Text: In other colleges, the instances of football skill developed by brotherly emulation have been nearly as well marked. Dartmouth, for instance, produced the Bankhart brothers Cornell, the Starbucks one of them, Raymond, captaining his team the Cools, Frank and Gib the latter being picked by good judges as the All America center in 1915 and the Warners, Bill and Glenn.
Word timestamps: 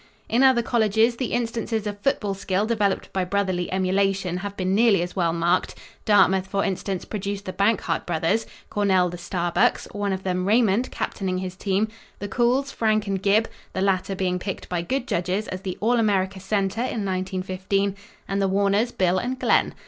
In 0.27 0.41
other 0.41 0.63
colleges, 0.63 1.17
the 1.17 1.31
instances 1.31 1.85
of 1.85 1.99
football 1.99 2.33
skill 2.33 2.65
developed 2.65 3.13
by 3.13 3.23
brotherly 3.23 3.71
emulation 3.71 4.37
have 4.37 4.57
been 4.57 4.73
nearly 4.73 5.03
as 5.03 5.15
well 5.15 5.31
marked. 5.31 5.75
Dartmouth, 6.05 6.47
for 6.47 6.65
instance, 6.65 7.05
produced 7.05 7.45
the 7.45 7.53
Bankhart 7.53 8.07
brothers 8.07 8.47
Cornell, 8.71 9.09
the 9.09 9.17
Starbucks 9.19 9.93
one 9.93 10.11
of 10.11 10.23
them, 10.23 10.47
Raymond, 10.47 10.89
captaining 10.89 11.37
his 11.37 11.55
team 11.55 11.87
the 12.17 12.27
Cools, 12.27 12.71
Frank 12.71 13.05
and 13.05 13.21
Gib 13.21 13.47
the 13.73 13.81
latter 13.81 14.15
being 14.15 14.39
picked 14.39 14.67
by 14.67 14.81
good 14.81 15.07
judges 15.07 15.47
as 15.49 15.61
the 15.61 15.77
All 15.81 15.99
America 15.99 16.39
center 16.39 16.81
in 16.81 17.05
1915 17.05 17.95
and 18.27 18.41
the 18.41 18.47
Warners, 18.47 18.91
Bill 18.91 19.19
and 19.19 19.39
Glenn. 19.39 19.75